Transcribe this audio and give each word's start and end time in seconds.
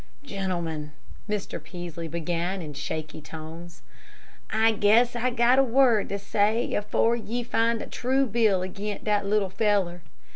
"Gentlemen," 0.23 0.93
Mr. 1.29 1.63
Peaslee 1.63 2.07
began, 2.07 2.59
in 2.59 2.73
shaky 2.73 3.21
tones, 3.21 3.83
"I 4.49 4.71
guess 4.71 5.15
I 5.15 5.29
got 5.29 5.59
a 5.59 5.63
word 5.63 6.09
to 6.09 6.17
say 6.17 6.73
afore 6.73 7.15
ye 7.15 7.43
find 7.43 7.83
a 7.83 7.85
true 7.85 8.25
bill 8.25 8.63
agin 8.63 9.01
that 9.03 9.27
little 9.27 9.51
feller. 9.51 10.01